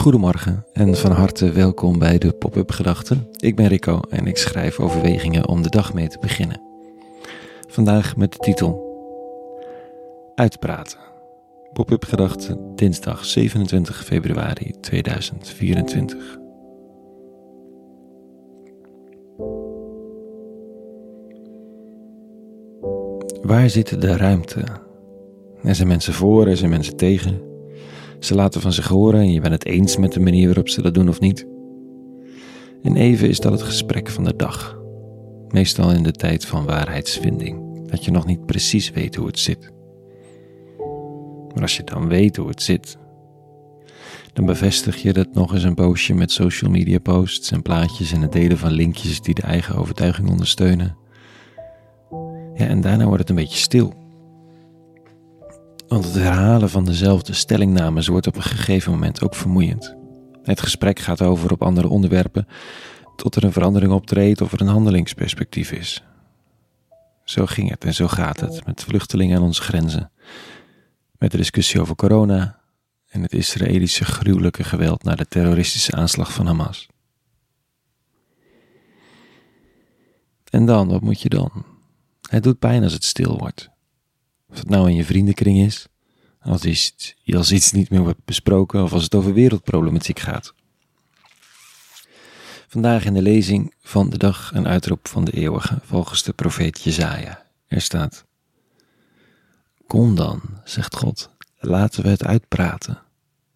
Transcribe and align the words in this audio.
Goedemorgen 0.00 0.64
en 0.72 0.96
van 0.96 1.10
harte 1.10 1.52
welkom 1.52 1.98
bij 1.98 2.18
de 2.18 2.32
Pop-up 2.32 2.70
Gedachten. 2.70 3.28
Ik 3.36 3.56
ben 3.56 3.66
Rico 3.66 4.00
en 4.08 4.26
ik 4.26 4.36
schrijf 4.36 4.78
overwegingen 4.78 5.48
om 5.48 5.62
de 5.62 5.68
dag 5.68 5.94
mee 5.94 6.08
te 6.08 6.18
beginnen. 6.18 6.60
Vandaag 7.68 8.16
met 8.16 8.32
de 8.32 8.38
titel 8.38 8.88
Uitpraten. 10.34 10.98
Pop-up 11.72 12.04
Gedachten, 12.04 12.72
dinsdag 12.74 13.24
27 13.24 14.04
februari 14.04 14.74
2024. 14.80 16.38
Waar 23.42 23.70
zit 23.70 24.00
de 24.00 24.16
ruimte? 24.16 24.64
Er 25.62 25.74
zijn 25.74 25.88
mensen 25.88 26.12
voor, 26.12 26.46
er 26.46 26.56
zijn 26.56 26.70
mensen 26.70 26.96
tegen. 26.96 27.49
Ze 28.20 28.34
laten 28.34 28.60
van 28.60 28.72
zich 28.72 28.88
horen 28.88 29.20
en 29.20 29.32
je 29.32 29.40
bent 29.40 29.52
het 29.52 29.64
eens 29.64 29.96
met 29.96 30.12
de 30.12 30.20
manier 30.20 30.46
waarop 30.46 30.68
ze 30.68 30.82
dat 30.82 30.94
doen 30.94 31.08
of 31.08 31.20
niet. 31.20 31.46
En 32.82 32.96
even 32.96 33.28
is 33.28 33.40
dat 33.40 33.52
het 33.52 33.62
gesprek 33.62 34.08
van 34.08 34.24
de 34.24 34.36
dag. 34.36 34.78
Meestal 35.48 35.92
in 35.92 36.02
de 36.02 36.12
tijd 36.12 36.46
van 36.46 36.64
waarheidsvinding, 36.66 37.86
dat 37.88 38.04
je 38.04 38.10
nog 38.10 38.26
niet 38.26 38.46
precies 38.46 38.90
weet 38.90 39.14
hoe 39.14 39.26
het 39.26 39.38
zit. 39.38 39.72
Maar 41.54 41.62
als 41.62 41.76
je 41.76 41.84
dan 41.84 42.08
weet 42.08 42.36
hoe 42.36 42.48
het 42.48 42.62
zit, 42.62 42.98
dan 44.32 44.46
bevestig 44.46 44.96
je 44.96 45.12
dat 45.12 45.34
nog 45.34 45.54
eens 45.54 45.62
een 45.62 45.74
poosje 45.74 46.14
met 46.14 46.32
social 46.32 46.70
media 46.70 46.98
posts 46.98 47.50
en 47.50 47.62
plaatjes 47.62 48.12
en 48.12 48.22
het 48.22 48.32
delen 48.32 48.58
van 48.58 48.70
linkjes 48.70 49.20
die 49.20 49.34
de 49.34 49.42
eigen 49.42 49.76
overtuiging 49.76 50.30
ondersteunen. 50.30 50.96
Ja, 52.54 52.66
en 52.66 52.80
daarna 52.80 53.04
wordt 53.04 53.20
het 53.20 53.30
een 53.30 53.36
beetje 53.36 53.58
stil. 53.58 53.94
Want 55.90 56.04
het 56.04 56.14
herhalen 56.14 56.70
van 56.70 56.84
dezelfde 56.84 57.32
stellingnames 57.32 58.06
wordt 58.06 58.26
op 58.26 58.36
een 58.36 58.42
gegeven 58.42 58.92
moment 58.92 59.22
ook 59.22 59.34
vermoeiend. 59.34 59.96
Het 60.42 60.60
gesprek 60.60 60.98
gaat 60.98 61.22
over 61.22 61.52
op 61.52 61.62
andere 61.62 61.88
onderwerpen 61.88 62.46
tot 63.16 63.34
er 63.34 63.44
een 63.44 63.52
verandering 63.52 63.92
optreedt 63.92 64.40
of 64.40 64.52
er 64.52 64.60
een 64.60 64.66
handelingsperspectief 64.66 65.72
is. 65.72 66.04
Zo 67.24 67.46
ging 67.46 67.70
het 67.70 67.84
en 67.84 67.94
zo 67.94 68.08
gaat 68.08 68.40
het 68.40 68.66
met 68.66 68.84
vluchtelingen 68.84 69.36
aan 69.36 69.42
onze 69.42 69.62
grenzen, 69.62 70.10
met 71.18 71.30
de 71.30 71.36
discussie 71.36 71.80
over 71.80 71.96
corona 71.96 72.60
en 73.08 73.22
het 73.22 73.32
Israëlische 73.32 74.04
gruwelijke 74.04 74.64
geweld 74.64 75.02
na 75.02 75.14
de 75.14 75.26
terroristische 75.26 75.92
aanslag 75.92 76.32
van 76.32 76.46
Hamas. 76.46 76.88
En 80.50 80.66
dan, 80.66 80.88
wat 80.88 81.00
moet 81.00 81.20
je 81.20 81.28
dan? 81.28 81.64
Het 82.28 82.42
doet 82.42 82.58
pijn 82.58 82.82
als 82.82 82.92
het 82.92 83.04
stil 83.04 83.38
wordt. 83.38 83.70
Of 84.50 84.58
het 84.58 84.68
nou 84.68 84.88
in 84.88 84.94
je 84.94 85.04
vriendenkring 85.04 85.58
is, 85.58 85.86
als 86.40 86.64
iets, 86.64 87.14
als 87.24 87.52
iets 87.52 87.72
niet 87.72 87.90
meer 87.90 88.02
wordt 88.02 88.24
besproken 88.24 88.82
of 88.82 88.92
als 88.92 89.02
het 89.02 89.14
over 89.14 89.34
wereldproblematiek 89.34 90.18
gaat. 90.18 90.54
Vandaag 92.68 93.04
in 93.04 93.14
de 93.14 93.22
lezing 93.22 93.74
van 93.80 94.10
de 94.10 94.18
dag 94.18 94.50
een 94.54 94.66
uitroep 94.66 95.08
van 95.08 95.24
de 95.24 95.32
eeuwige 95.32 95.78
volgens 95.82 96.22
de 96.22 96.32
profeet 96.32 96.82
Jezaja. 96.82 97.46
Er 97.66 97.80
staat: 97.80 98.24
Kom 99.86 100.14
dan, 100.14 100.40
zegt 100.64 100.96
God, 100.96 101.30
laten 101.58 102.02
we 102.02 102.08
het 102.08 102.24
uitpraten. 102.24 103.02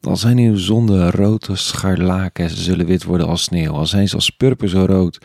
Al 0.00 0.16
zijn 0.16 0.38
uw 0.38 0.56
zonden 0.56 1.10
rood 1.10 1.48
als 1.48 1.66
scharlaken, 1.66 2.50
ze 2.50 2.62
zullen 2.62 2.86
wit 2.86 3.04
worden 3.04 3.26
als 3.26 3.42
sneeuw. 3.42 3.72
Al 3.72 3.86
zijn 3.86 4.08
ze 4.08 4.14
als 4.14 4.30
purper 4.30 4.68
zo 4.68 4.84
rood, 4.84 5.18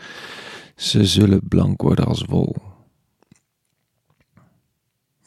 ze 0.76 1.06
zullen 1.06 1.48
blank 1.48 1.82
worden 1.82 2.04
als 2.04 2.24
wol. 2.24 2.69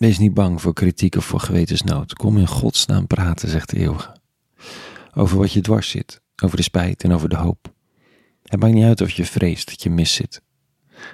Wees 0.03 0.17
niet 0.17 0.33
bang 0.33 0.61
voor 0.61 0.73
kritiek 0.73 1.15
of 1.15 1.25
voor 1.25 1.39
gewetensnood. 1.39 2.13
Kom 2.13 2.37
in 2.37 2.47
Gods 2.47 2.85
naam 2.85 3.07
praten, 3.07 3.49
zegt 3.49 3.69
de 3.69 3.77
eeuwige. 3.77 4.15
Over 5.13 5.37
wat 5.37 5.51
je 5.51 5.61
dwars 5.61 5.89
zit, 5.89 6.21
over 6.43 6.57
de 6.57 6.63
spijt 6.63 7.03
en 7.03 7.11
over 7.11 7.29
de 7.29 7.35
hoop. 7.35 7.73
Het 8.43 8.59
maakt 8.59 8.73
niet 8.73 8.83
uit 8.83 9.01
of 9.01 9.11
je 9.11 9.25
vreest 9.25 9.67
dat 9.67 9.83
je 9.83 9.89
mis 9.89 10.13
zit. 10.13 10.41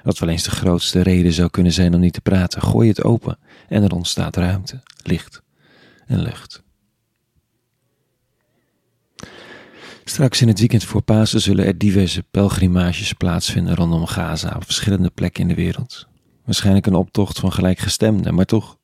Wat 0.02 0.18
wel 0.18 0.28
eens 0.28 0.42
de 0.42 0.50
grootste 0.50 1.00
reden 1.00 1.32
zou 1.32 1.50
kunnen 1.50 1.72
zijn 1.72 1.94
om 1.94 2.00
niet 2.00 2.12
te 2.12 2.20
praten. 2.20 2.62
Gooi 2.62 2.88
het 2.88 3.04
open 3.04 3.38
en 3.68 3.82
er 3.82 3.94
ontstaat 3.94 4.36
ruimte, 4.36 4.82
licht 5.02 5.42
en 6.06 6.22
lucht. 6.22 6.62
Straks 10.04 10.40
in 10.40 10.48
het 10.48 10.58
weekend 10.58 10.84
voor 10.84 11.02
Pasen 11.02 11.40
zullen 11.40 11.64
er 11.64 11.78
diverse 11.78 12.22
pelgrimages 12.22 13.12
plaatsvinden 13.12 13.74
rondom 13.74 14.06
Gaza 14.06 14.52
op 14.56 14.64
verschillende 14.64 15.10
plekken 15.10 15.42
in 15.42 15.48
de 15.48 15.54
wereld. 15.54 16.08
Waarschijnlijk 16.44 16.86
een 16.86 16.94
optocht 16.94 17.38
van 17.38 17.52
gelijkgestemden, 17.52 18.34
maar 18.34 18.44
toch. 18.44 18.78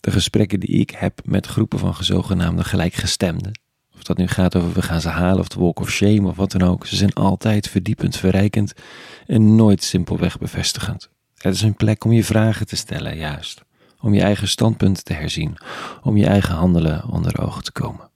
De 0.00 0.10
gesprekken 0.10 0.60
die 0.60 0.70
ik 0.70 0.90
heb 0.90 1.20
met 1.24 1.46
groepen 1.46 1.78
van 1.78 1.94
zogenaamde 2.00 2.64
gelijkgestemden, 2.64 3.60
of 3.94 4.02
dat 4.02 4.16
nu 4.16 4.26
gaat 4.26 4.56
over 4.56 4.72
we 4.72 4.82
gaan 4.82 5.00
ze 5.00 5.08
halen 5.08 5.38
of 5.38 5.48
de 5.48 5.60
walk 5.60 5.80
of 5.80 5.90
shame 5.90 6.28
of 6.28 6.36
wat 6.36 6.50
dan 6.50 6.62
ook, 6.62 6.86
ze 6.86 6.96
zijn 6.96 7.12
altijd 7.12 7.68
verdiepend, 7.68 8.16
verrijkend 8.16 8.72
en 9.26 9.54
nooit 9.54 9.82
simpelweg 9.82 10.38
bevestigend. 10.38 11.10
Het 11.36 11.54
is 11.54 11.62
een 11.62 11.76
plek 11.76 12.04
om 12.04 12.12
je 12.12 12.24
vragen 12.24 12.66
te 12.66 12.76
stellen, 12.76 13.16
juist. 13.16 13.62
Om 14.00 14.14
je 14.14 14.20
eigen 14.20 14.48
standpunt 14.48 15.04
te 15.04 15.12
herzien, 15.12 15.56
om 16.02 16.16
je 16.16 16.26
eigen 16.26 16.54
handelen 16.54 17.08
onder 17.08 17.40
ogen 17.40 17.62
te 17.62 17.72
komen. 17.72 18.10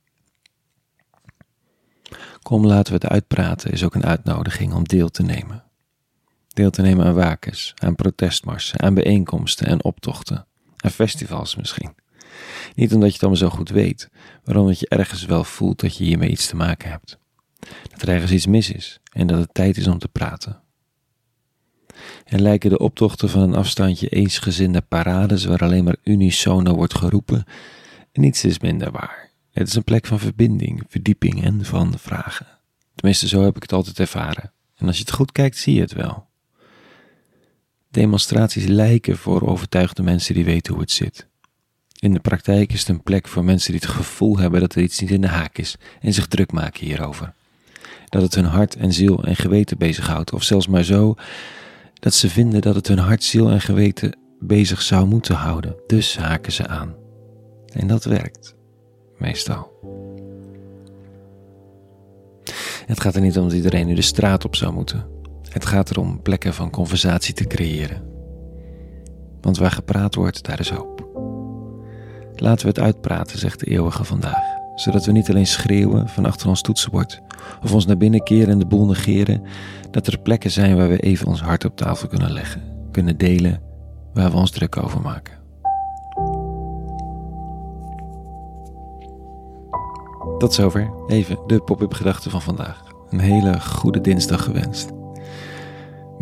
Kom, 2.43 2.67
laten 2.67 2.93
we 2.93 2.99
het 3.03 3.13
uitpraten 3.13 3.73
is 3.73 3.85
ook 3.85 3.95
een 3.95 4.05
uitnodiging 4.05 4.75
om 4.75 4.85
deel 4.85 5.11
te 5.11 5.23
nemen 5.23 5.65
deel 6.55 6.71
te 6.71 6.83
nemen 6.83 7.07
aan 7.07 7.15
wakens, 7.15 7.73
aan 7.75 7.95
protestmarsen, 7.95 8.81
aan 8.81 8.95
bijeenkomsten 8.95 9.67
en 9.67 9.85
optochten, 9.85 10.47
aan 10.85 10.91
festivals 10.91 11.57
misschien. 11.57 11.95
Niet 12.75 12.95
omdat 12.95 13.09
je 13.09 13.15
het 13.15 13.23
allemaal 13.23 13.51
zo 13.51 13.57
goed 13.57 13.69
weet, 13.69 14.11
maar 14.45 14.57
omdat 14.57 14.81
je 14.81 14.89
ergens 14.89 15.25
wel 15.25 15.45
voelt 15.45 15.81
dat 15.81 15.97
je 15.97 16.05
hiermee 16.05 16.31
iets 16.31 16.47
te 16.47 16.57
maken 16.57 16.91
hebt. 16.91 17.19
Dat 17.91 18.03
er 18.03 18.09
ergens 18.09 18.33
iets 18.33 18.47
mis 18.47 18.71
is 18.71 19.01
en 19.13 19.27
dat 19.27 19.39
het 19.39 19.55
tijd 19.55 19.77
is 19.77 19.87
om 19.87 19.99
te 19.99 20.09
praten. 20.09 20.63
En 22.25 22.43
lijken 22.43 22.71
de 22.71 22.79
optochten 22.79 23.29
van 23.29 23.43
een 23.43 23.55
afstandje 23.55 24.09
eensgezinde 24.09 24.81
parades 24.81 25.45
waar 25.45 25.63
alleen 25.63 25.85
maar 25.85 25.97
unisono 26.03 26.75
wordt 26.75 26.95
geroepen, 26.95 27.45
niets 28.13 28.45
is 28.45 28.59
minder 28.59 28.91
waar. 28.91 29.31
Het 29.51 29.69
is 29.69 29.75
een 29.75 29.85
plek 29.85 30.07
van 30.07 30.19
verbinding, 30.19 30.83
verdieping 30.89 31.45
en 31.45 31.65
van 31.65 31.99
vragen. 31.99 32.47
Tenminste, 32.95 33.29
zo 33.29 33.43
heb 33.43 33.57
ik 33.57 33.63
het 33.63 33.73
altijd 33.73 33.99
ervaren. 33.99 34.53
En 34.75 34.87
als 34.87 34.97
je 34.97 35.03
het 35.03 35.13
goed 35.13 35.33
kijkt, 35.33 35.57
zie 35.57 35.75
je 35.75 35.81
het 35.81 35.93
wel. 35.93 36.27
Demonstraties 37.95 38.67
lijken 38.67 39.17
voor 39.17 39.49
overtuigde 39.49 40.03
mensen 40.03 40.35
die 40.35 40.45
weten 40.45 40.73
hoe 40.73 40.83
het 40.83 40.91
zit. 40.91 41.29
In 41.99 42.13
de 42.13 42.21
praktijk 42.21 42.73
is 42.73 42.79
het 42.79 42.89
een 42.89 43.03
plek 43.03 43.29
voor 43.29 43.45
mensen 43.45 43.73
die 43.73 43.81
het 43.81 43.91
gevoel 43.91 44.39
hebben 44.39 44.61
dat 44.61 44.75
er 44.75 44.83
iets 44.83 45.01
niet 45.01 45.11
in 45.11 45.21
de 45.21 45.29
haak 45.29 45.59
is 45.59 45.77
en 46.01 46.13
zich 46.13 46.27
druk 46.27 46.53
maken 46.53 46.87
hierover. 46.87 47.33
Dat 48.09 48.23
het 48.23 48.35
hun 48.35 48.45
hart 48.45 48.77
en 48.77 48.93
ziel 48.93 49.25
en 49.25 49.37
geweten 49.37 49.79
bezighoudt, 49.79 50.33
of 50.33 50.43
zelfs 50.43 50.67
maar 50.67 50.83
zo 50.83 51.15
dat 51.95 52.15
ze 52.15 52.31
vinden 52.31 52.61
dat 52.61 52.75
het 52.75 52.89
hun 52.89 52.99
hart, 52.99 53.23
ziel 53.25 53.51
en 53.51 53.61
geweten 53.61 54.19
bezig 54.41 54.83
zou 54.83 55.07
moeten 55.07 55.35
houden. 55.35 55.77
Dus 55.87 56.17
haken 56.17 56.53
ze 56.53 56.67
aan. 56.67 56.95
En 57.73 57.87
dat 57.87 58.05
werkt, 58.05 58.55
meestal. 59.19 59.73
Het 62.87 63.01
gaat 63.01 63.15
er 63.15 63.21
niet 63.21 63.39
om 63.39 63.45
dat 63.45 63.57
iedereen 63.57 63.87
nu 63.87 63.95
de 63.95 64.03
straat 64.03 64.45
op 64.45 64.57
zou 64.57 64.73
moeten. 64.73 65.14
Het 65.55 65.67
gaat 65.67 65.91
erom 65.91 66.23
plekken 66.23 66.55
van 66.55 66.71
conversatie 66.71 67.35
te 67.35 67.45
creëren. 67.45 68.03
Want 69.41 69.59
waar 69.59 69.71
gepraat 69.71 70.15
wordt, 70.15 70.45
daar 70.45 70.61
is 70.61 70.71
hoop. 70.71 71.09
Laten 72.35 72.67
we 72.67 72.69
het 72.69 72.81
uitpraten, 72.81 73.39
zegt 73.39 73.61
de 73.61 73.67
eeuwige 73.67 74.05
vandaag, 74.05 74.43
zodat 74.75 75.05
we 75.05 75.13
niet 75.13 75.31
alleen 75.31 75.47
schreeuwen 75.47 76.09
van 76.09 76.27
achter 76.27 76.49
ons 76.49 76.61
toetsenbord 76.63 77.21
of 77.63 77.73
ons 77.75 77.87
naar 77.87 77.97
binnen 77.97 78.23
keren 78.23 78.49
en 78.49 78.59
de 78.59 78.67
boel 78.67 78.87
negeren, 78.87 79.43
dat 79.91 80.07
er 80.07 80.19
plekken 80.19 80.51
zijn 80.51 80.77
waar 80.77 80.89
we 80.89 80.99
even 80.99 81.27
ons 81.27 81.41
hart 81.41 81.65
op 81.65 81.77
tafel 81.77 82.09
kunnen 82.09 82.33
leggen, 82.33 82.63
kunnen 82.91 83.17
delen, 83.17 83.61
waar 84.15 84.31
we 84.31 84.37
ons 84.37 84.51
druk 84.51 84.77
over 84.77 85.01
maken. 85.01 85.35
Tot 90.39 90.55
zover 90.55 90.91
even 91.07 91.39
de 91.47 91.61
pop-up 91.61 91.93
gedachten 91.93 92.31
van 92.31 92.43
vandaag. 92.43 92.83
Een 93.11 93.21
hele 93.21 93.61
goede 93.61 94.01
dinsdag 94.01 94.45
gewenst. 94.45 95.03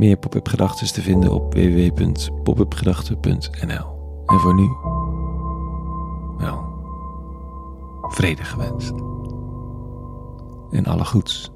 Meer 0.03 0.17
pop-up 0.17 0.49
gedachten 0.49 0.93
te 0.93 1.03
vinden 1.03 1.33
op 1.33 1.55
www.popupgedachten.nl. 1.55 3.87
En 4.27 4.39
voor 4.39 4.55
nu, 4.55 4.69
wel, 6.39 6.65
vrede 8.03 8.45
gewenst. 8.45 8.93
En 10.71 10.87
alle 10.87 11.05
goeds. 11.05 11.51